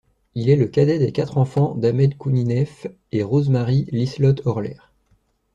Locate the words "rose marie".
3.21-3.87